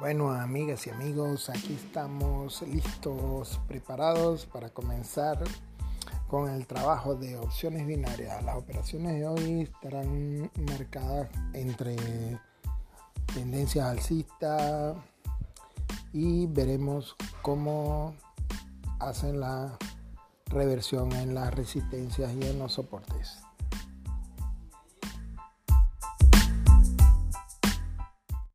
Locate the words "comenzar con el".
4.70-6.68